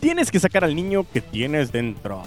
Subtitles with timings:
[0.00, 2.22] Tienes que sacar al niño que tienes dentro.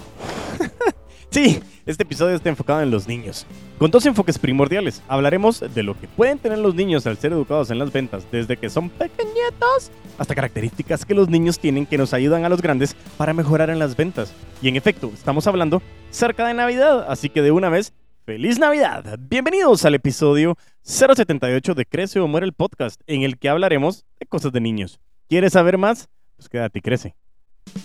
[1.30, 3.46] sí, este episodio está enfocado en los niños.
[3.78, 5.02] Con dos enfoques primordiales.
[5.08, 8.58] Hablaremos de lo que pueden tener los niños al ser educados en las ventas, desde
[8.58, 12.94] que son pequeñitos hasta características que los niños tienen que nos ayudan a los grandes
[13.16, 14.34] para mejorar en las ventas.
[14.62, 17.94] Y en efecto, estamos hablando cerca de Navidad, así que de una vez,
[18.24, 19.18] ¡Feliz Navidad!
[19.20, 24.28] Bienvenidos al episodio 078 de Crece o Muere el podcast, en el que hablaremos de
[24.28, 25.00] cosas de niños.
[25.28, 26.08] ¿Quieres saber más?
[26.36, 27.16] Pues quédate y crece.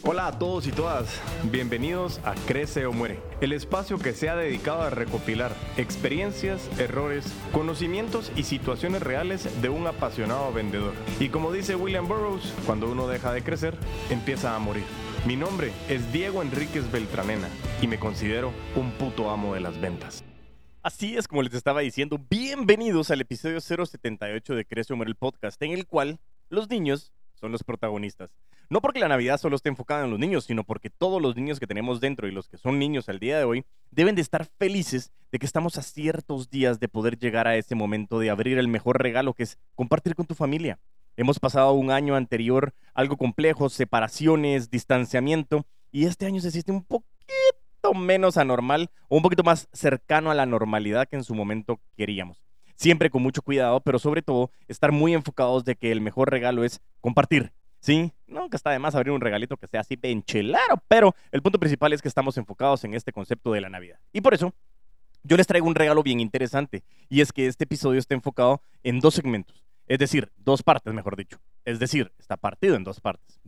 [0.09, 1.21] Hola a todos y todas,
[1.51, 7.33] bienvenidos a Crece o Muere, el espacio que se ha dedicado a recopilar experiencias, errores,
[7.51, 10.95] conocimientos y situaciones reales de un apasionado vendedor.
[11.19, 13.77] Y como dice William Burroughs, cuando uno deja de crecer,
[14.09, 14.85] empieza a morir.
[15.27, 17.49] Mi nombre es Diego Enríquez Beltranena
[17.83, 20.23] y me considero un puto amo de las ventas.
[20.85, 25.17] Así es como les estaba diciendo, bienvenidos al episodio 078 de Crece o Muere el
[25.17, 28.31] podcast, en el cual los niños son los protagonistas.
[28.69, 31.61] No porque la Navidad solo esté enfocada en los niños, sino porque todos los niños
[31.61, 34.45] que tenemos dentro y los que son niños al día de hoy deben de estar
[34.45, 38.59] felices de que estamos a ciertos días de poder llegar a ese momento de abrir
[38.59, 40.79] el mejor regalo que es compartir con tu familia.
[41.17, 46.85] Hemos pasado un año anterior algo complejo, separaciones, distanciamiento, y este año se siente un
[46.85, 51.81] poquito menos anormal o un poquito más cercano a la normalidad que en su momento
[51.97, 52.46] queríamos.
[52.77, 56.63] Siempre con mucho cuidado, pero sobre todo estar muy enfocados de que el mejor regalo
[56.65, 57.53] es compartir,
[57.87, 61.61] Sí, nunca está de más abrir un regalito que sea así benchelaro, pero el punto
[61.61, 64.01] principal es que estamos enfocados en este concepto de la Navidad.
[64.13, 64.53] Y por eso,
[65.23, 68.99] yo les traigo un regalo bien interesante, y es que este episodio está enfocado en
[68.99, 71.39] dos segmentos, es decir, dos partes, mejor dicho.
[71.65, 73.41] Es decir, está partido en dos partes.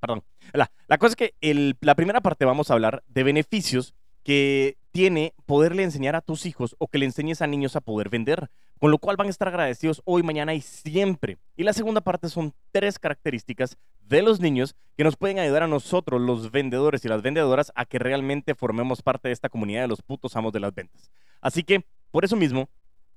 [0.00, 0.22] Perdón.
[0.52, 5.84] La, cosa es que la primera parte vamos a hablar de beneficios que tiene poderle
[5.84, 8.50] enseñar a tus hijos o que le enseñes a niños a poder vender
[8.84, 11.38] con lo cual van a estar agradecidos hoy, mañana y siempre.
[11.56, 15.68] Y la segunda parte son tres características de los niños que nos pueden ayudar a
[15.68, 19.88] nosotros, los vendedores y las vendedoras, a que realmente formemos parte de esta comunidad de
[19.88, 21.10] los putos amos de las ventas.
[21.40, 22.68] Así que, por eso mismo,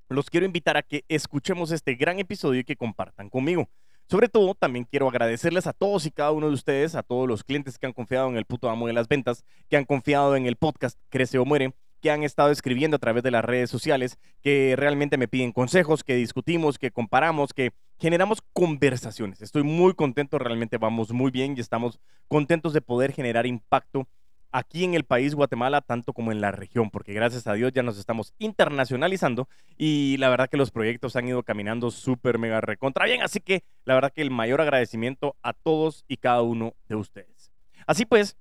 [0.10, 3.68] los quiero invitar a que escuchemos este gran episodio y que compartan conmigo.
[4.10, 7.44] Sobre todo, también quiero agradecerles a todos y cada uno de ustedes, a todos los
[7.44, 10.46] clientes que han confiado en el puto amo de las ventas, que han confiado en
[10.46, 14.18] el podcast Crece o Muere, que han estado escribiendo a través de las redes sociales,
[14.42, 19.42] que realmente me piden consejos, que discutimos, que comparamos, que generamos conversaciones.
[19.42, 24.08] Estoy muy contento, realmente vamos muy bien y estamos contentos de poder generar impacto
[24.52, 27.84] aquí en el país Guatemala, tanto como en la región, porque gracias a Dios ya
[27.84, 29.48] nos estamos internacionalizando
[29.78, 33.64] y la verdad que los proyectos han ido caminando súper mega recontra bien, así que
[33.86, 37.52] la verdad que el mayor agradecimiento a todos y cada uno de ustedes.
[37.86, 38.38] Así pues,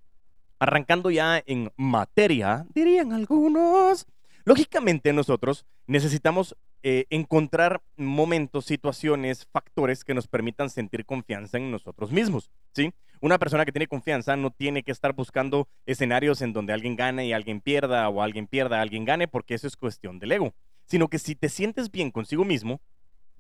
[0.59, 4.07] Arrancando ya en materia, dirían algunos.
[4.47, 12.13] Lógicamente nosotros necesitamos eh, encontrar momentos, situaciones, factores que nos permitan sentir confianza en nosotros
[12.13, 12.95] mismos, ¿sí?
[13.21, 17.27] Una persona que tiene confianza no tiene que estar buscando escenarios en donde alguien gane
[17.27, 20.55] y alguien pierda o alguien pierda, alguien gane, porque eso es cuestión del ego,
[20.85, 22.81] sino que si te sientes bien consigo mismo,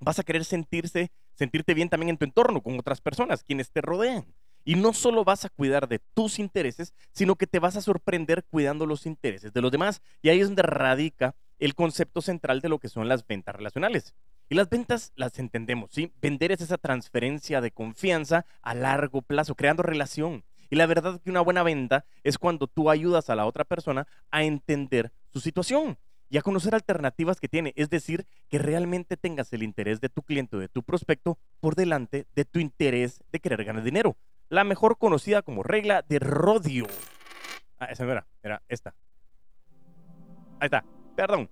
[0.01, 3.81] vas a querer sentirse, sentirte bien también en tu entorno, con otras personas, quienes te
[3.81, 4.27] rodean.
[4.67, 8.45] Y no solo vas a cuidar de tus intereses, sino que te vas a sorprender
[8.51, 10.03] cuidando los intereses de los demás.
[10.23, 14.13] Y ahí es donde radica el concepto central de lo que son las ventas relacionales.
[14.49, 16.13] Y las ventas las entendemos, ¿sí?
[16.21, 20.45] Vender es esa transferencia de confianza a largo plazo, creando relación.
[20.69, 24.09] Y la verdad que una buena venta es cuando tú ayudas a la otra persona
[24.33, 25.97] a entender su situación
[26.29, 27.73] y a conocer alternativas que tiene.
[27.77, 31.77] Es decir, que realmente tengas el interés de tu cliente o de tu prospecto por
[31.77, 34.17] delante de tu interés de querer ganar dinero
[34.49, 36.87] la mejor conocida como regla de Rodio.
[37.79, 38.95] Ah, esa no era, era esta.
[40.61, 40.85] Ahí está,
[41.15, 41.51] perdón.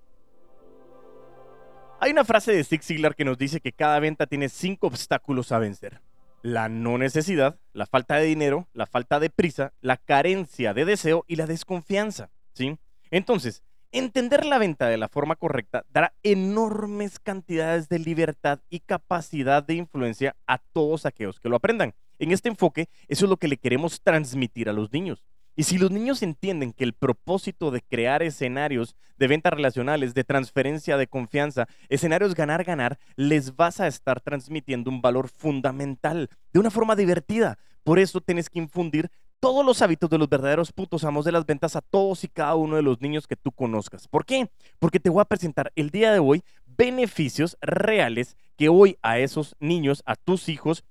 [1.99, 5.51] Hay una frase de Zig Ziglar que nos dice que cada venta tiene cinco obstáculos
[5.51, 6.01] a vencer.
[6.41, 11.23] La no necesidad, la falta de dinero, la falta de prisa, la carencia de deseo
[11.27, 12.29] y la desconfianza.
[12.53, 12.77] ¿sí?
[13.09, 19.63] Entonces, entender la venta de la forma correcta dará enormes cantidades de libertad y capacidad
[19.63, 21.95] de influencia a todos aquellos que lo aprendan.
[22.19, 25.23] En este enfoque, eso es lo que le queremos transmitir a los niños.
[25.57, 30.25] Y si los niños entienden que el propósito de crear escenarios de ventas relacionales, de
[30.25, 36.71] transferencia de confianza, escenarios ganar-ganar, les vas a estar transmitiendo un valor fundamental de una
[36.71, 37.57] forma divertida.
[37.83, 39.09] Por eso tienes que infundir
[39.39, 42.55] todos los hábitos de los verdaderos putos amos de las ventas a todos y cada
[42.55, 44.07] uno de los niños que tú conozcas.
[44.07, 44.49] ¿Por qué?
[44.79, 49.55] Porque te voy a presentar el día de hoy beneficios reales que hoy a esos
[49.59, 50.83] niños, a tus hijos,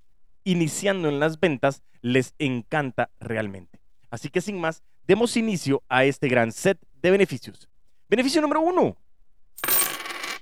[0.44, 3.81] iniciando en las ventas les encanta realmente.
[4.11, 7.69] Así que sin más, demos inicio a este gran set de beneficios.
[8.08, 8.96] Beneficio número uno.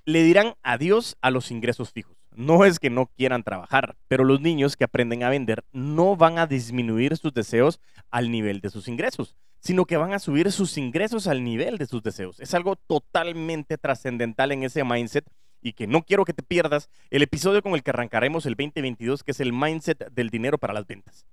[0.04, 2.16] Le dirán adiós a los ingresos fijos.
[2.34, 6.38] no es que no quieran trabajar, pero los niños que aprenden a vender no van
[6.38, 7.78] a disminuir sus deseos
[8.10, 11.86] al nivel de sus ingresos, sino que van a subir sus ingresos al nivel de
[11.86, 12.40] sus deseos.
[12.40, 15.26] Es algo totalmente trascendental en ese mindset
[15.62, 19.22] y que no quiero que te pierdas el episodio con el que arrancaremos el 2022,
[19.22, 21.26] que es el mindset del dinero para las ventas.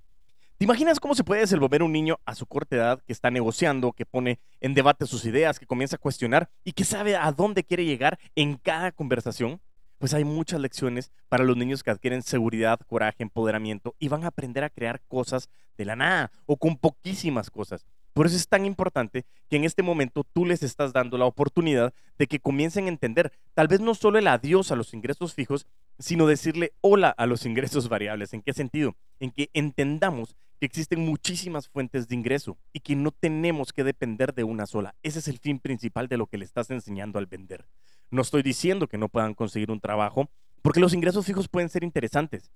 [0.58, 3.94] ¿Te imaginas cómo se puede desenvolver un niño a su corta edad que está negociando,
[3.94, 7.64] que pone en debate sus ideas, que comienza a cuestionar y que sabe a dónde
[7.64, 9.62] quiere llegar en cada conversación?
[10.00, 14.28] Pues hay muchas lecciones para los niños que adquieren seguridad, coraje, empoderamiento y van a
[14.28, 17.86] aprender a crear cosas de la nada o con poquísimas cosas.
[18.14, 21.94] Por eso es tan importante que en este momento tú les estás dando la oportunidad
[22.18, 25.68] de que comiencen a entender tal vez no solo el adiós a los ingresos fijos,
[26.00, 28.34] sino decirle hola a los ingresos variables.
[28.34, 28.96] ¿En qué sentido?
[29.20, 34.34] En que entendamos que existen muchísimas fuentes de ingreso y que no tenemos que depender
[34.34, 34.94] de una sola.
[35.04, 37.66] Ese es el fin principal de lo que le estás enseñando al vender.
[38.12, 40.30] No estoy diciendo que no puedan conseguir un trabajo,
[40.62, 42.52] porque los ingresos fijos pueden ser interesantes.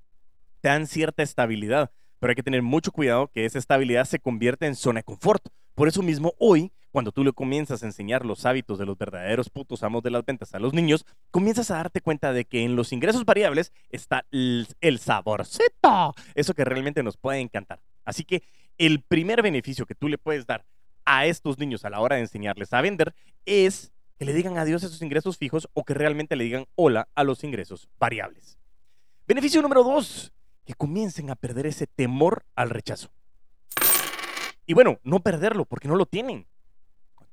[0.60, 1.92] Te dan cierta estabilidad,
[2.24, 5.46] pero hay que tener mucho cuidado que esa estabilidad se convierta en zona de confort.
[5.76, 9.50] Por eso mismo hoy, cuando tú le comienzas a enseñar los hábitos de los verdaderos
[9.50, 12.78] putos amos de las ventas a los niños, comienzas a darte cuenta de que en
[12.78, 17.82] los ingresos variables está el, el saborcito, eso que realmente nos puede encantar.
[18.06, 18.42] Así que
[18.78, 20.64] el primer beneficio que tú le puedes dar
[21.04, 23.14] a estos niños a la hora de enseñarles a vender
[23.46, 27.10] es que le digan adiós a esos ingresos fijos o que realmente le digan hola
[27.16, 28.58] a los ingresos variables.
[29.28, 30.32] Beneficio número dos,
[30.66, 33.12] que comiencen a perder ese temor al rechazo.
[34.66, 36.48] Y bueno, no perderlo, porque no lo tienen.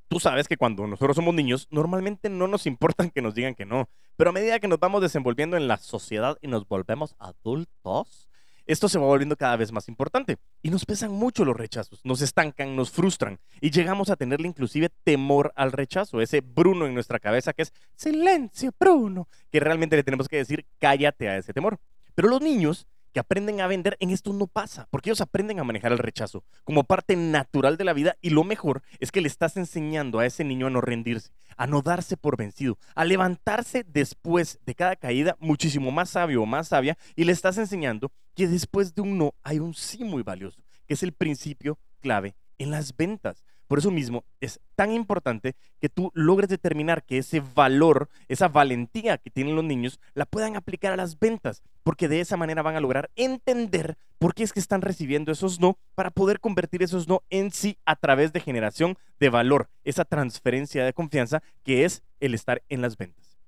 [0.09, 3.65] Tú sabes que cuando nosotros somos niños, normalmente no nos importan que nos digan que
[3.65, 8.29] no, pero a medida que nos vamos desenvolviendo en la sociedad y nos volvemos adultos,
[8.67, 12.23] esto se va volviendo cada vez más importante y nos pesan mucho los rechazos, nos
[12.23, 17.21] estancan, nos frustran y llegamos a tenerle inclusive temor al rechazo, ese Bruno en nuestra
[17.21, 21.79] cabeza que es silencio, Bruno, que realmente le tenemos que decir cállate a ese temor.
[22.15, 25.65] Pero los niños que aprenden a vender, en esto no pasa, porque ellos aprenden a
[25.65, 29.29] manejar el rechazo como parte natural de la vida y lo mejor es que le
[29.29, 33.85] estás enseñando a ese niño a no rendirse, a no darse por vencido, a levantarse
[33.85, 38.47] después de cada caída muchísimo más sabio o más sabia y le estás enseñando que
[38.47, 42.71] después de un no hay un sí muy valioso, que es el principio clave en
[42.71, 43.45] las ventas.
[43.71, 49.17] Por eso mismo es tan importante que tú logres determinar que ese valor, esa valentía
[49.17, 52.75] que tienen los niños, la puedan aplicar a las ventas, porque de esa manera van
[52.75, 57.07] a lograr entender por qué es que están recibiendo esos no para poder convertir esos
[57.07, 62.03] no en sí a través de generación de valor, esa transferencia de confianza que es
[62.19, 63.39] el estar en las ventas.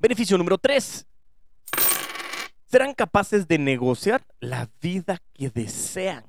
[0.00, 1.06] Beneficio número tres.
[2.66, 6.24] Serán capaces de negociar la vida que desean.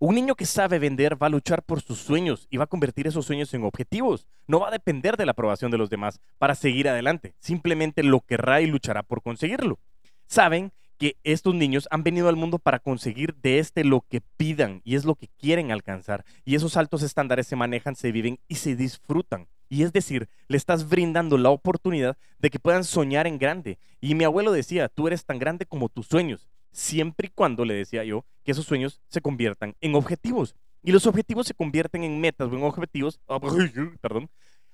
[0.00, 3.08] Un niño que sabe vender va a luchar por sus sueños y va a convertir
[3.08, 4.28] esos sueños en objetivos.
[4.46, 7.34] No va a depender de la aprobación de los demás para seguir adelante.
[7.40, 9.80] Simplemente lo querrá y luchará por conseguirlo.
[10.28, 14.82] Saben que estos niños han venido al mundo para conseguir de este lo que pidan
[14.84, 16.24] y es lo que quieren alcanzar.
[16.44, 19.48] Y esos altos estándares se manejan, se viven y se disfrutan.
[19.68, 23.80] Y es decir, le estás brindando la oportunidad de que puedan soñar en grande.
[24.00, 26.48] Y mi abuelo decía, tú eres tan grande como tus sueños
[26.78, 30.54] siempre y cuando, le decía yo, que esos sueños se conviertan en objetivos.
[30.82, 33.20] Y los objetivos se convierten en metas o en objetivos,
[34.00, 34.30] perdón,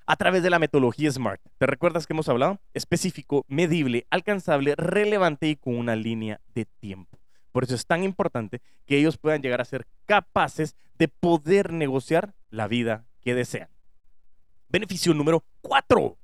[0.07, 1.41] a través de la metodología SMART.
[1.57, 2.61] ¿Te recuerdas que hemos hablado?
[2.75, 7.19] Específico, medible, alcanzable, relevante y con una línea de tiempo.
[7.53, 12.35] Por eso es tan importante que ellos puedan llegar a ser capaces de poder negociar
[12.51, 13.71] la vida que desean.
[14.69, 16.19] Beneficio número cuatro.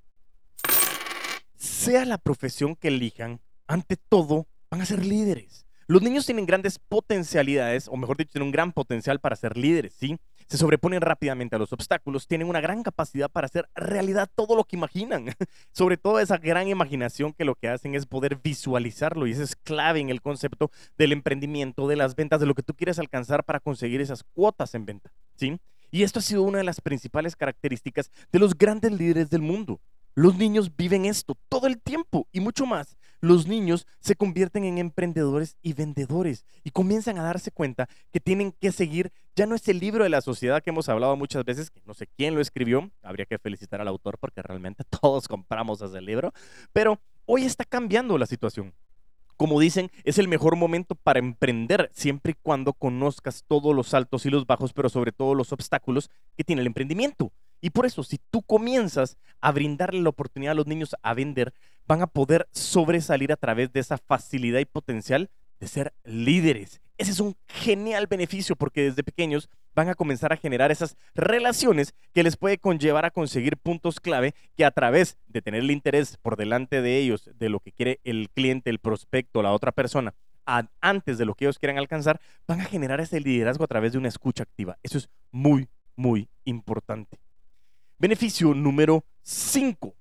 [1.57, 5.67] Sea la profesión que elijan, ante todo, van a ser líderes.
[5.91, 9.93] Los niños tienen grandes potencialidades, o mejor dicho, tienen un gran potencial para ser líderes,
[9.93, 10.21] ¿sí?
[10.47, 14.63] Se sobreponen rápidamente a los obstáculos, tienen una gran capacidad para hacer realidad todo lo
[14.63, 15.35] que imaginan.
[15.73, 19.57] Sobre todo esa gran imaginación que lo que hacen es poder visualizarlo y eso es
[19.57, 23.43] clave en el concepto del emprendimiento, de las ventas, de lo que tú quieres alcanzar
[23.43, 25.59] para conseguir esas cuotas en venta, ¿sí?
[25.91, 29.81] Y esto ha sido una de las principales características de los grandes líderes del mundo.
[30.15, 34.79] Los niños viven esto todo el tiempo y mucho más los niños se convierten en
[34.79, 39.69] emprendedores y vendedores y comienzan a darse cuenta que tienen que seguir, ya no es
[39.69, 42.41] el libro de la sociedad que hemos hablado muchas veces, que no sé quién lo
[42.41, 46.33] escribió, habría que felicitar al autor porque realmente todos compramos ese libro,
[46.73, 48.75] pero hoy está cambiando la situación.
[49.37, 54.27] Como dicen, es el mejor momento para emprender siempre y cuando conozcas todos los altos
[54.27, 57.33] y los bajos, pero sobre todo los obstáculos que tiene el emprendimiento.
[57.63, 61.55] Y por eso, si tú comienzas a brindarle la oportunidad a los niños a vender,
[61.91, 65.29] van a poder sobresalir a través de esa facilidad y potencial
[65.59, 66.81] de ser líderes.
[66.99, 71.93] Ese es un genial beneficio porque desde pequeños van a comenzar a generar esas relaciones
[72.15, 76.17] que les puede conllevar a conseguir puntos clave que a través de tener el interés
[76.17, 80.15] por delante de ellos, de lo que quiere el cliente, el prospecto, la otra persona,
[80.81, 83.99] antes de lo que ellos quieran alcanzar, van a generar ese liderazgo a través de
[83.99, 84.79] una escucha activa.
[84.85, 87.19] Eso es muy, muy importante.
[87.99, 89.97] Beneficio número 5.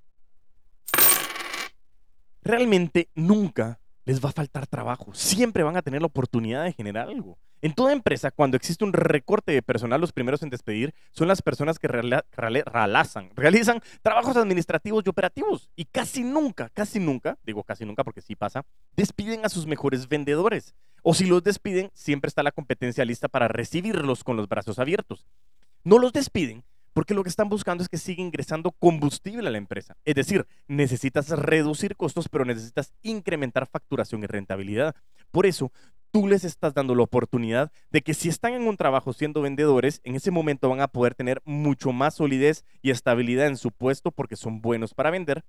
[2.42, 5.14] Realmente nunca les va a faltar trabajo.
[5.14, 7.38] Siempre van a tener la oportunidad de generar algo.
[7.62, 11.42] En toda empresa, cuando existe un recorte de personal, los primeros en despedir son las
[11.42, 15.70] personas que realizan, realizan trabajos administrativos y operativos.
[15.76, 18.66] Y casi nunca, casi nunca, digo casi nunca porque sí pasa,
[18.96, 20.74] despiden a sus mejores vendedores.
[21.04, 25.28] O si los despiden, siempre está la competencia lista para recibirlos con los brazos abiertos.
[25.84, 29.58] No los despiden porque lo que están buscando es que siga ingresando combustible a la
[29.58, 29.96] empresa.
[30.06, 34.96] Es decir, necesitas reducir costos, pero necesitas incrementar facturación y rentabilidad.
[35.32, 35.72] Por eso,
[36.12, 40.02] tú les estás dando la oportunidad de que si están en un trabajo siendo vendedores,
[40.04, 44.12] en ese momento van a poder tener mucho más solidez y estabilidad en su puesto
[44.12, 45.44] porque son buenos para vender.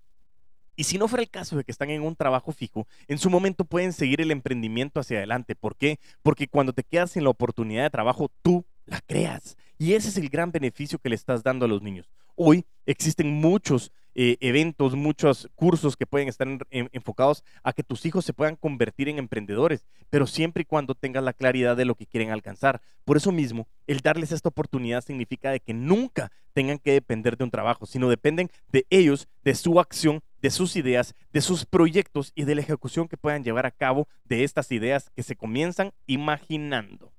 [0.76, 3.28] Y si no fuera el caso de que están en un trabajo fijo, en su
[3.28, 5.54] momento pueden seguir el emprendimiento hacia adelante.
[5.54, 5.98] ¿Por qué?
[6.22, 9.56] Porque cuando te quedas sin la oportunidad de trabajo, tú la creas.
[9.80, 12.10] Y ese es el gran beneficio que le estás dando a los niños.
[12.36, 18.26] Hoy existen muchos eh, eventos, muchos cursos que pueden estar enfocados a que tus hijos
[18.26, 22.04] se puedan convertir en emprendedores, pero siempre y cuando tengas la claridad de lo que
[22.04, 22.82] quieren alcanzar.
[23.06, 27.44] Por eso mismo, el darles esta oportunidad significa de que nunca tengan que depender de
[27.44, 32.32] un trabajo, sino dependen de ellos, de su acción, de sus ideas, de sus proyectos
[32.34, 35.92] y de la ejecución que puedan llevar a cabo de estas ideas que se comienzan
[36.06, 37.14] imaginando.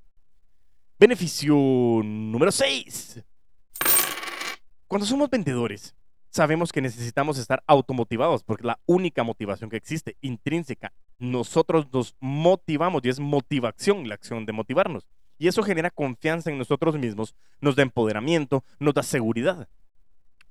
[1.01, 3.23] Beneficio número 6.
[4.87, 5.95] Cuando somos vendedores,
[6.29, 13.01] sabemos que necesitamos estar automotivados, porque la única motivación que existe, intrínseca, nosotros nos motivamos
[13.03, 15.07] y es motivación la acción de motivarnos.
[15.39, 19.67] Y eso genera confianza en nosotros mismos, nos da empoderamiento, nos da seguridad.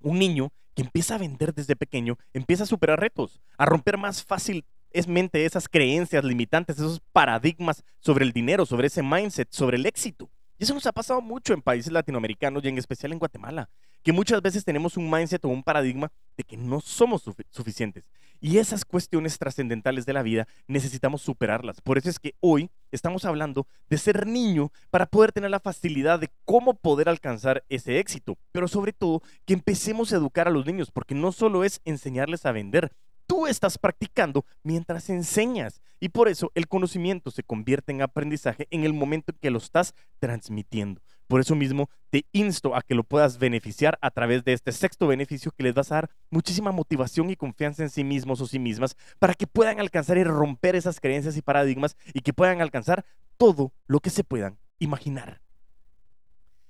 [0.00, 4.24] Un niño que empieza a vender desde pequeño empieza a superar retos, a romper más
[4.24, 10.28] fácilmente esas creencias limitantes, esos paradigmas sobre el dinero, sobre ese mindset, sobre el éxito.
[10.60, 13.70] Y eso nos ha pasado mucho en países latinoamericanos y en especial en Guatemala,
[14.02, 18.04] que muchas veces tenemos un mindset o un paradigma de que no somos suficientes.
[18.42, 21.80] Y esas cuestiones trascendentales de la vida necesitamos superarlas.
[21.80, 26.20] Por eso es que hoy estamos hablando de ser niño para poder tener la facilidad
[26.20, 28.36] de cómo poder alcanzar ese éxito.
[28.52, 32.44] Pero sobre todo que empecemos a educar a los niños, porque no solo es enseñarles
[32.44, 32.92] a vender,
[33.30, 35.80] tú estás practicando mientras enseñas.
[36.00, 39.58] Y por eso el conocimiento se convierte en aprendizaje en el momento en que lo
[39.58, 41.00] estás transmitiendo.
[41.28, 45.06] Por eso mismo te insto a que lo puedas beneficiar a través de este sexto
[45.06, 48.58] beneficio que les vas a dar muchísima motivación y confianza en sí mismos o sí
[48.58, 53.04] mismas para que puedan alcanzar y romper esas creencias y paradigmas y que puedan alcanzar
[53.36, 55.40] todo lo que se puedan imaginar.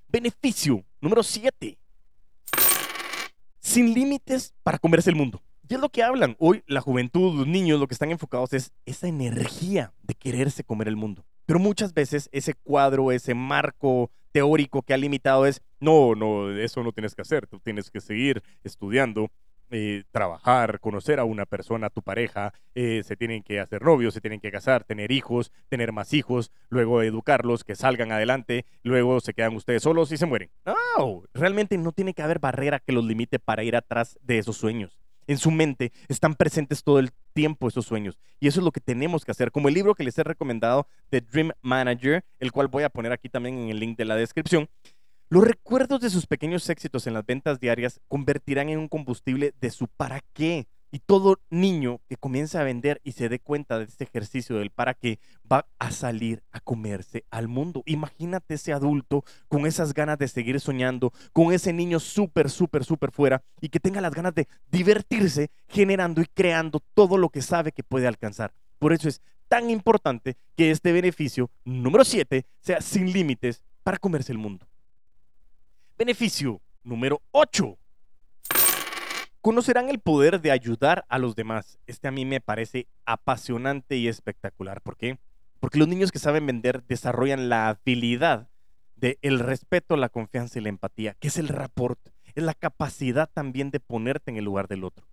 [0.09, 1.79] Beneficio número 7.
[3.59, 5.41] Sin límites para comerse el mundo.
[5.71, 6.35] Y es lo que hablan.
[6.37, 10.89] Hoy la juventud, los niños, lo que están enfocados es esa energía de quererse comer
[10.89, 11.23] el mundo.
[11.45, 16.83] Pero muchas veces ese cuadro, ese marco teórico que ha limitado es, no, no, eso
[16.83, 19.31] no tienes que hacer, tú tienes que seguir estudiando,
[19.69, 24.13] eh, trabajar, conocer a una persona, a tu pareja, eh, se tienen que hacer novios,
[24.13, 29.21] se tienen que casar, tener hijos, tener más hijos, luego educarlos, que salgan adelante, luego
[29.21, 30.51] se quedan ustedes solos y se mueren.
[30.65, 34.57] No, realmente no tiene que haber barrera que los limite para ir atrás de esos
[34.57, 35.00] sueños
[35.31, 38.17] en su mente están presentes todo el tiempo esos sueños.
[38.39, 39.51] Y eso es lo que tenemos que hacer.
[39.51, 43.11] Como el libro que les he recomendado, The Dream Manager, el cual voy a poner
[43.11, 44.69] aquí también en el link de la descripción.
[45.29, 49.69] Los recuerdos de sus pequeños éxitos en las ventas diarias convertirán en un combustible de
[49.71, 50.67] su para qué.
[50.91, 54.71] Y todo niño que comience a vender y se dé cuenta de este ejercicio del
[54.71, 55.19] para qué
[55.49, 57.81] va a salir a comerse al mundo.
[57.85, 63.11] Imagínate ese adulto con esas ganas de seguir soñando, con ese niño súper, súper, súper
[63.11, 67.71] fuera y que tenga las ganas de divertirse generando y creando todo lo que sabe
[67.71, 68.53] que puede alcanzar.
[68.77, 74.31] Por eso es tan importante que este beneficio número 7 sea sin límites para comerse
[74.31, 74.67] el mundo.
[75.97, 77.77] Beneficio número 8
[79.41, 81.79] conocerán el poder de ayudar a los demás.
[81.87, 84.81] Este a mí me parece apasionante y espectacular.
[84.81, 85.17] ¿Por qué?
[85.59, 88.49] Porque los niños que saben vender desarrollan la habilidad
[88.95, 91.99] de respeto, la confianza y la empatía, que es el rapport,
[92.35, 95.07] es la capacidad también de ponerte en el lugar del otro.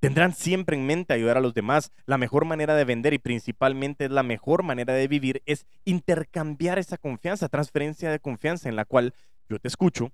[0.00, 1.90] Tendrán siempre en mente ayudar a los demás.
[2.06, 6.96] La mejor manera de vender y principalmente la mejor manera de vivir es intercambiar esa
[6.96, 9.14] confianza, transferencia de confianza en la cual
[9.48, 10.12] yo te escucho,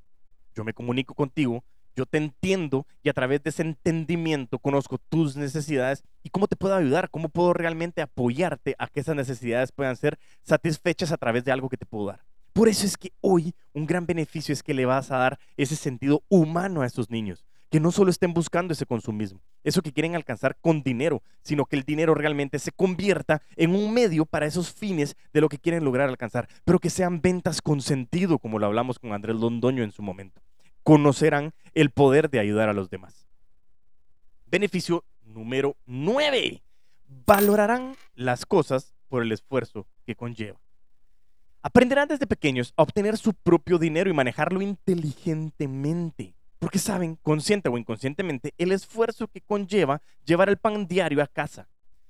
[0.55, 5.37] yo me comunico contigo yo te entiendo y a través de ese entendimiento conozco tus
[5.37, 9.97] necesidades y cómo te puedo ayudar, cómo puedo realmente apoyarte a que esas necesidades puedan
[9.97, 12.25] ser satisfechas a través de algo que te puedo dar.
[12.53, 15.75] Por eso es que hoy un gran beneficio es que le vas a dar ese
[15.75, 20.15] sentido humano a estos niños, que no solo estén buscando ese consumismo, eso que quieren
[20.15, 24.71] alcanzar con dinero, sino que el dinero realmente se convierta en un medio para esos
[24.71, 28.67] fines de lo que quieren lograr alcanzar, pero que sean ventas con sentido, como lo
[28.67, 30.43] hablamos con Andrés Londoño en su momento
[30.83, 33.29] conocerán el poder de ayudar a los demás.
[34.47, 36.63] Beneficio número 9.
[37.27, 40.61] Valorarán las cosas por el esfuerzo que conlleva.
[41.63, 47.79] Aprenderán desde pequeños a obtener su propio dinero y manejarlo inteligentemente, porque saben, consciente o
[47.79, 51.69] inconscientemente, el esfuerzo que conlleva llevar el pan diario a casa.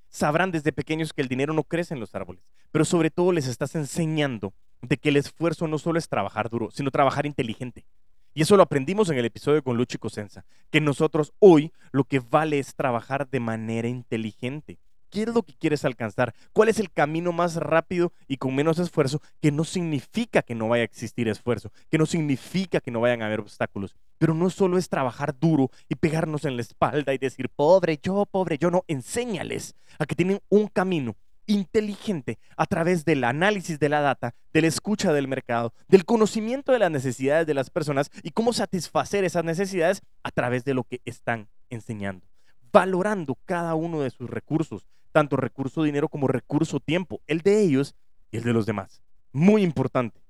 [0.09, 3.47] Sabrán desde pequeños que el dinero no crece en los árboles, pero sobre todo les
[3.47, 7.85] estás enseñando de que el esfuerzo no solo es trabajar duro, sino trabajar inteligente,
[8.33, 12.19] y eso lo aprendimos en el episodio con Luchi Cosenza, que nosotros hoy lo que
[12.19, 14.79] vale es trabajar de manera inteligente.
[15.11, 16.33] ¿Qué es lo que quieres alcanzar?
[16.53, 19.21] ¿Cuál es el camino más rápido y con menos esfuerzo?
[19.39, 23.21] Que no significa que no vaya a existir esfuerzo, que no significa que no vayan
[23.21, 23.95] a haber obstáculos.
[24.17, 28.25] Pero no solo es trabajar duro y pegarnos en la espalda y decir, pobre yo,
[28.25, 33.89] pobre yo, no, enséñales a que tienen un camino inteligente a través del análisis de
[33.89, 38.09] la data, de la escucha del mercado, del conocimiento de las necesidades de las personas
[38.23, 42.25] y cómo satisfacer esas necesidades a través de lo que están enseñando,
[42.71, 47.95] valorando cada uno de sus recursos, tanto recurso dinero como recurso tiempo, el de ellos
[48.31, 49.01] y el de los demás.
[49.31, 50.21] Muy importante.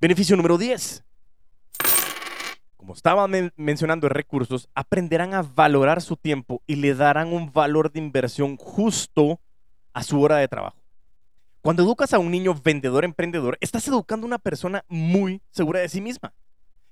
[0.00, 1.04] Beneficio número 10.
[2.76, 8.00] Como estaba mencionando recursos, aprenderán a valorar su tiempo y le darán un valor de
[8.00, 9.38] inversión justo
[9.92, 10.82] a su hora de trabajo.
[11.62, 15.88] Cuando educas a un niño vendedor emprendedor, estás educando a una persona muy segura de
[15.88, 16.34] sí misma,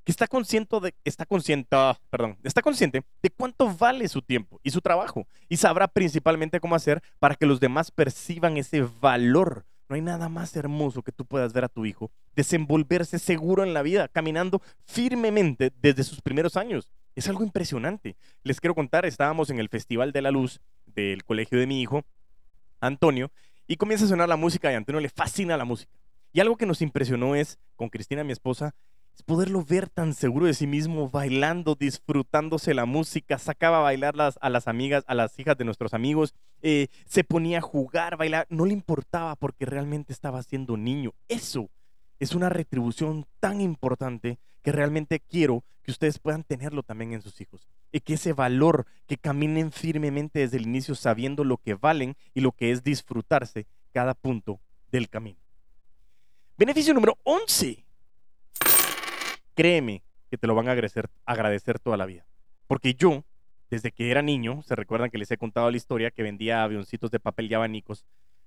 [0.05, 4.61] que está consciente de está consciente, ah, perdón, está consciente de cuánto vale su tiempo
[4.63, 9.67] y su trabajo y sabrá principalmente cómo hacer para que los demás perciban ese valor.
[9.89, 13.75] No hay nada más hermoso que tú puedas ver a tu hijo desenvolverse seguro en
[13.75, 16.93] la vida, caminando firmemente desde sus primeros años.
[17.17, 18.17] Es algo impresionante.
[18.45, 22.05] Les quiero contar, estábamos en el Festival de la Luz del colegio de mi hijo
[22.81, 23.31] Antonio,
[23.67, 25.93] y comienza a sonar la música y a Antonio le fascina la música.
[26.33, 28.75] Y algo que nos impresionó es, con Cristina, mi esposa,
[29.15, 34.15] es poderlo ver tan seguro de sí mismo, bailando, disfrutándose la música, sacaba a bailar
[34.41, 38.47] a las amigas, a las hijas de nuestros amigos, eh, se ponía a jugar, bailar,
[38.49, 41.13] no le importaba porque realmente estaba siendo niño.
[41.29, 41.71] Eso
[42.19, 47.41] es una retribución tan importante que realmente quiero que ustedes puedan tenerlo también en sus
[47.41, 47.67] hijos.
[47.93, 52.41] Y que ese valor, que caminen firmemente desde el inicio sabiendo lo que valen y
[52.41, 55.39] lo que es disfrutarse cada punto del camino.
[56.57, 57.85] Beneficio número 11.
[59.55, 62.25] Créeme que te lo van a agradecer, toda la vida.
[62.67, 63.25] Porque yo,
[63.69, 67.11] desde que era niño, se recuerdan que les he contado la historia que vendía avioncitos
[67.11, 68.05] de papel y abanicos,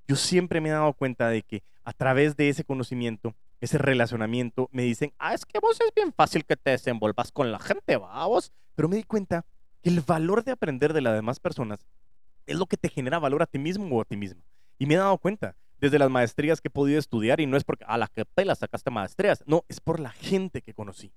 [0.07, 4.67] yo siempre me he dado cuenta de que a través de ese conocimiento, ese relacionamiento,
[4.73, 7.95] me dicen, ah, es que vos es bien fácil que te desenvolvas con la gente,
[7.95, 8.51] vamos.
[8.75, 9.45] Pero me di cuenta
[9.81, 11.87] que el valor de aprender de las demás personas
[12.45, 14.43] es lo que te genera valor a ti mismo o a ti misma.
[14.77, 17.63] Y me he dado cuenta desde las maestrías que he podido estudiar y no es
[17.63, 21.13] porque a la que pela sacaste maestrías, no, es por la gente que conocí.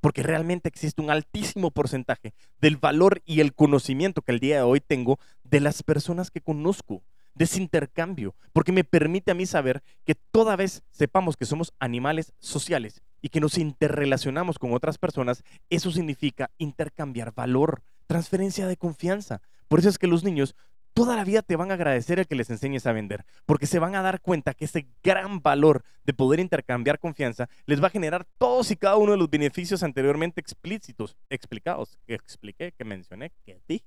[0.00, 4.62] Porque realmente existe un altísimo porcentaje del valor y el conocimiento que el día de
[4.62, 7.02] hoy tengo de las personas que conozco
[7.34, 11.72] de ese intercambio, porque me permite a mí saber que toda vez sepamos que somos
[11.78, 18.76] animales sociales y que nos interrelacionamos con otras personas, eso significa intercambiar valor, transferencia de
[18.76, 19.40] confianza.
[19.68, 20.54] Por eso es que los niños
[20.94, 23.78] toda la vida te van a agradecer el que les enseñes a vender, porque se
[23.78, 27.90] van a dar cuenta que ese gran valor de poder intercambiar confianza les va a
[27.90, 33.32] generar todos y cada uno de los beneficios anteriormente explícitos, explicados, que expliqué, que mencioné,
[33.44, 33.86] que dije.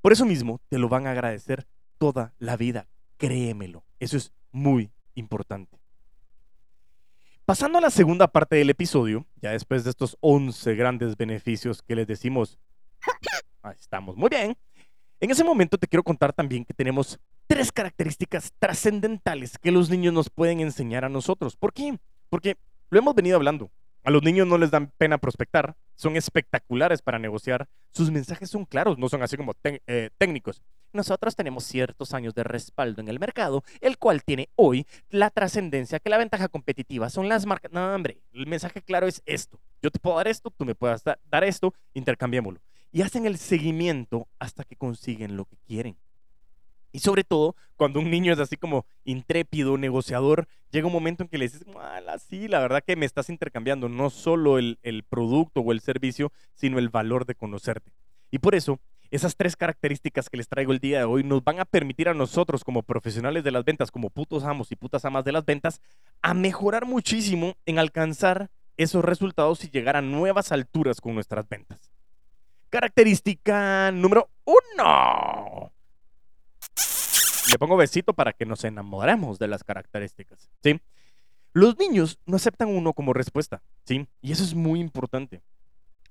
[0.00, 1.66] Por eso mismo te lo van a agradecer
[2.00, 2.88] toda la vida.
[3.18, 3.84] Créemelo.
[4.00, 5.78] Eso es muy importante.
[7.44, 11.94] Pasando a la segunda parte del episodio, ya después de estos 11 grandes beneficios que
[11.94, 12.58] les decimos,
[13.62, 14.56] ahí estamos muy bien.
[15.20, 20.14] En ese momento te quiero contar también que tenemos tres características trascendentales que los niños
[20.14, 21.56] nos pueden enseñar a nosotros.
[21.56, 21.98] ¿Por qué?
[22.30, 22.56] Porque
[22.88, 23.70] lo hemos venido hablando.
[24.04, 28.64] A los niños no les dan pena prospectar, son espectaculares para negociar, sus mensajes son
[28.64, 30.62] claros, no son así como eh, técnicos.
[30.92, 36.00] Nosotros tenemos ciertos años de respaldo en el mercado, el cual tiene hoy la trascendencia
[36.00, 37.72] que la ventaja competitiva son las marcas.
[37.72, 39.60] No, hombre, el mensaje claro es esto.
[39.82, 42.60] Yo te puedo dar esto, tú me puedes dar esto, intercambiémoslo.
[42.92, 45.96] Y hacen el seguimiento hasta que consiguen lo que quieren.
[46.92, 51.28] Y sobre todo, cuando un niño es así como intrépido, negociador, llega un momento en
[51.28, 55.04] que le dices, mala, sí, la verdad que me estás intercambiando no solo el, el
[55.04, 57.92] producto o el servicio, sino el valor de conocerte.
[58.32, 61.58] Y por eso, esas tres características que les traigo el día de hoy nos van
[61.60, 65.24] a permitir a nosotros como profesionales de las ventas, como putos amos y putas amas
[65.24, 65.80] de las ventas,
[66.22, 71.92] a mejorar muchísimo en alcanzar esos resultados y llegar a nuevas alturas con nuestras ventas.
[72.70, 75.72] Característica número uno.
[77.50, 80.80] Le pongo besito para que nos enamoremos de las características, ¿sí?
[81.52, 84.06] Los niños no aceptan uno como respuesta, ¿sí?
[84.22, 85.42] Y eso es muy importante.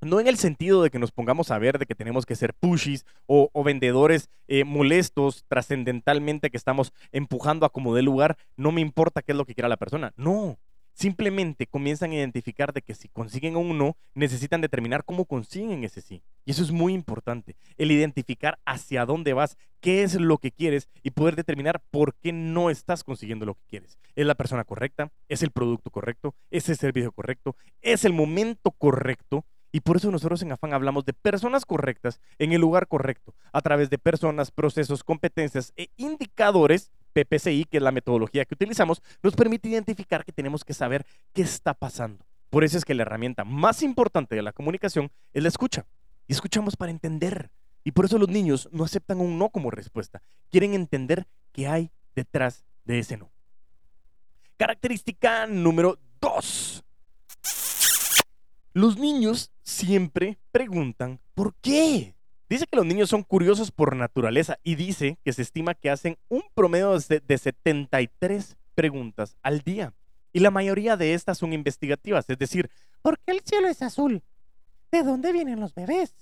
[0.02, 2.54] No en el sentido de que nos pongamos a ver de que tenemos que ser
[2.54, 8.80] pushies o, vendedores eh, molestos trascendentalmente que estamos empujando a como de lugar, no me
[8.80, 10.14] importa qué es lo que quiera la persona.
[10.16, 10.58] No,
[10.94, 16.02] simplemente comienzan a identificar de que si consiguen un no, necesitan determinar cómo consiguen ese
[16.02, 16.24] sí.
[16.46, 20.88] Y eso es muy importante, el identificar hacia dónde vas, qué es lo que quieres
[21.04, 23.98] y poder determinar por qué no estás consiguiendo lo que quieres.
[24.16, 25.12] ¿Es la persona correcta?
[25.28, 26.36] ¿Es el producto correcto?
[26.52, 27.58] ¿Es el servicio correcto?
[27.82, 29.46] ¿Es el momento correcto?
[29.72, 33.62] Y por eso nosotros en Afán hablamos de personas correctas en el lugar correcto, a
[33.62, 39.36] través de personas, procesos, competencias e indicadores, PPCI, que es la metodología que utilizamos, nos
[39.36, 42.26] permite identificar que tenemos que saber qué está pasando.
[42.50, 45.86] Por eso es que la herramienta más importante de la comunicación es la escucha.
[46.28, 47.52] Y escuchamos para entender.
[47.84, 50.22] Y por eso los niños no aceptan un no como respuesta.
[50.52, 53.32] Quieren entender qué hay detrás de ese no.
[54.58, 56.84] Característica número dos.
[58.80, 62.16] Los niños siempre preguntan ¿por qué?
[62.48, 66.18] Dice que los niños son curiosos por naturaleza y dice que se estima que hacen
[66.30, 69.94] un promedio de 73 preguntas al día.
[70.32, 74.24] Y la mayoría de estas son investigativas, es decir, ¿por qué el cielo es azul?
[74.94, 76.16] ¿De dónde vienen los bebés?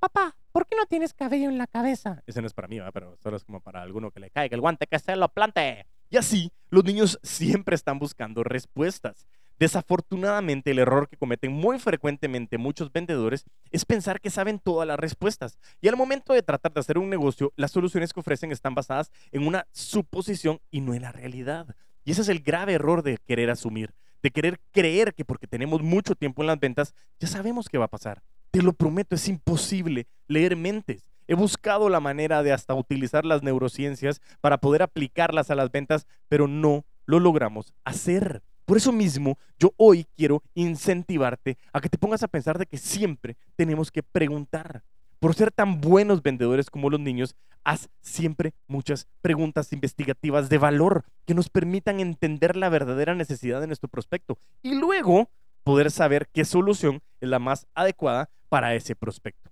[0.00, 2.24] Papá, ¿por qué no tienes cabello en la cabeza?
[2.26, 4.60] Ese no es para mí, pero solo es como para alguno que le caiga el
[4.60, 5.86] guante que se lo plante.
[6.08, 9.28] Y así, los niños siempre están buscando respuestas.
[9.60, 14.98] Desafortunadamente, el error que cometen muy frecuentemente muchos vendedores es pensar que saben todas las
[14.98, 15.58] respuestas.
[15.82, 19.12] Y al momento de tratar de hacer un negocio, las soluciones que ofrecen están basadas
[19.32, 21.76] en una suposición y no en la realidad.
[22.06, 23.92] Y ese es el grave error de querer asumir,
[24.22, 27.84] de querer creer que porque tenemos mucho tiempo en las ventas, ya sabemos qué va
[27.84, 28.22] a pasar.
[28.50, 31.06] Te lo prometo, es imposible leer mentes.
[31.28, 36.06] He buscado la manera de hasta utilizar las neurociencias para poder aplicarlas a las ventas,
[36.28, 38.42] pero no lo logramos hacer.
[38.70, 42.78] Por eso mismo, yo hoy quiero incentivarte a que te pongas a pensar de que
[42.78, 44.84] siempre tenemos que preguntar.
[45.18, 51.02] Por ser tan buenos vendedores como los niños, haz siempre muchas preguntas investigativas de valor
[51.26, 55.28] que nos permitan entender la verdadera necesidad de nuestro prospecto y luego
[55.64, 59.50] poder saber qué solución es la más adecuada para ese prospecto.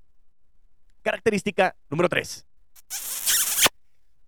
[1.03, 2.47] Característica número 3.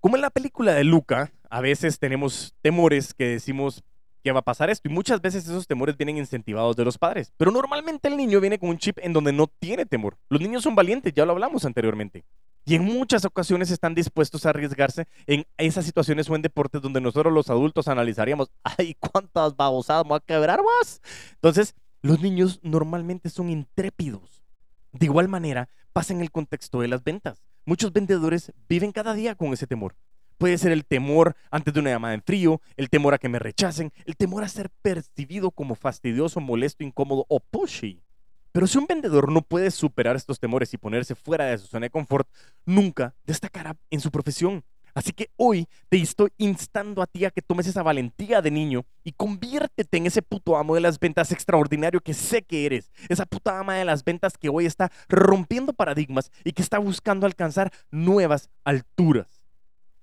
[0.00, 3.84] Como en la película de Luca, a veces tenemos temores que decimos,
[4.22, 4.88] que va a pasar esto.
[4.88, 7.32] Y muchas veces esos temores vienen incentivados de los padres.
[7.36, 10.18] Pero normalmente el niño viene con un chip en donde no tiene temor.
[10.28, 12.24] Los niños son valientes, ya lo hablamos anteriormente.
[12.64, 17.00] Y en muchas ocasiones están dispuestos a arriesgarse en esas situaciones o en deportes donde
[17.00, 21.00] nosotros los adultos analizaríamos, ay, cuántas babosadas me voy a quebrar más.
[21.32, 24.44] Entonces, los niños normalmente son intrépidos.
[24.92, 27.42] De igual manera, pasa en el contexto de las ventas.
[27.64, 29.94] Muchos vendedores viven cada día con ese temor.
[30.40, 33.38] Puede ser el temor antes de una llamada en frío, el temor a que me
[33.38, 38.02] rechacen, el temor a ser percibido como fastidioso, molesto, incómodo o pushy.
[38.50, 41.84] Pero si un vendedor no puede superar estos temores y ponerse fuera de su zona
[41.84, 42.26] de confort,
[42.64, 44.64] nunca destacará en su profesión.
[44.94, 48.86] Así que hoy te estoy instando a ti a que tomes esa valentía de niño
[49.04, 52.90] y conviértete en ese puto amo de las ventas extraordinario que sé que eres.
[53.10, 57.26] Esa puta ama de las ventas que hoy está rompiendo paradigmas y que está buscando
[57.26, 59.39] alcanzar nuevas alturas.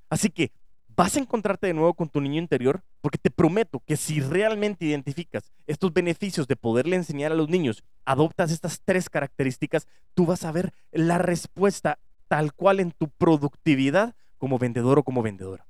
[0.10, 0.52] Así que
[0.96, 4.86] vas a encontrarte de nuevo con tu niño interior, porque te prometo que si realmente
[4.86, 10.44] identificas estos beneficios de poderle enseñar a los niños, adoptas estas tres características, tú vas
[10.44, 15.68] a ver la respuesta tal cual en tu productividad como vendedor o como vendedora.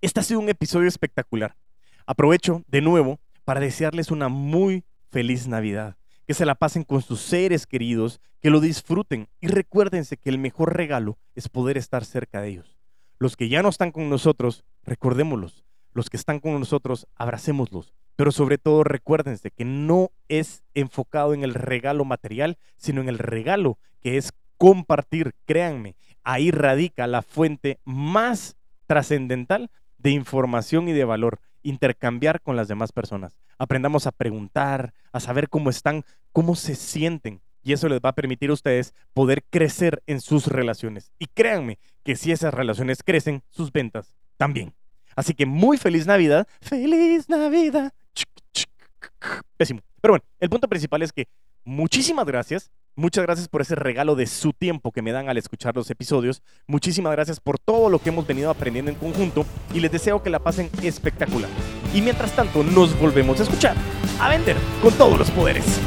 [0.00, 1.56] Este ha sido un episodio espectacular.
[2.06, 5.96] Aprovecho de nuevo para desearles una muy feliz Navidad.
[6.26, 10.38] Que se la pasen con sus seres queridos, que lo disfruten y recuérdense que el
[10.38, 12.71] mejor regalo es poder estar cerca de ellos.
[13.22, 15.62] Los que ya no están con nosotros, recordémoslos.
[15.92, 17.94] Los que están con nosotros, abracémoslos.
[18.16, 23.20] Pero sobre todo recuérdense que no es enfocado en el regalo material, sino en el
[23.20, 25.36] regalo que es compartir.
[25.44, 28.56] Créanme, ahí radica la fuente más
[28.88, 33.38] trascendental de información y de valor, intercambiar con las demás personas.
[33.56, 38.14] Aprendamos a preguntar, a saber cómo están, cómo se sienten, y eso les va a
[38.14, 41.12] permitir a ustedes poder crecer en sus relaciones.
[41.18, 44.74] Y créanme que si esas relaciones crecen, sus ventas también.
[45.14, 46.46] Así que muy feliz Navidad.
[46.60, 47.92] Feliz Navidad.
[49.56, 49.80] Pésimo.
[50.00, 51.28] Pero bueno, el punto principal es que
[51.64, 52.70] muchísimas gracias.
[52.94, 56.42] Muchas gracias por ese regalo de su tiempo que me dan al escuchar los episodios.
[56.66, 60.28] Muchísimas gracias por todo lo que hemos venido aprendiendo en conjunto y les deseo que
[60.28, 61.48] la pasen espectacular.
[61.94, 63.76] Y mientras tanto, nos volvemos a escuchar,
[64.20, 65.80] a vender con todos los poderes.